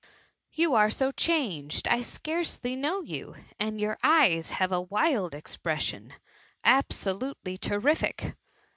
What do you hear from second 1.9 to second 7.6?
scarcely know you, and your eyes have h wild expression, absolutely